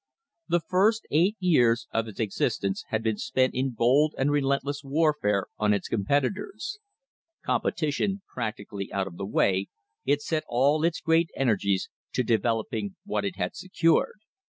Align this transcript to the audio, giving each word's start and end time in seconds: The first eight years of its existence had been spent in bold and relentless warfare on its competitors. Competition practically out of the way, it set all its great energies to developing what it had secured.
The 0.47 0.61
first 0.61 1.05
eight 1.11 1.35
years 1.37 1.85
of 1.91 2.07
its 2.07 2.19
existence 2.19 2.85
had 2.87 3.03
been 3.03 3.17
spent 3.17 3.53
in 3.53 3.69
bold 3.75 4.15
and 4.17 4.31
relentless 4.31 4.83
warfare 4.83 5.45
on 5.59 5.75
its 5.75 5.87
competitors. 5.87 6.79
Competition 7.45 8.23
practically 8.33 8.91
out 8.91 9.05
of 9.05 9.17
the 9.17 9.27
way, 9.27 9.67
it 10.03 10.23
set 10.23 10.43
all 10.47 10.83
its 10.83 11.01
great 11.01 11.29
energies 11.37 11.87
to 12.13 12.23
developing 12.23 12.95
what 13.05 13.23
it 13.23 13.35
had 13.35 13.55
secured. 13.55 14.21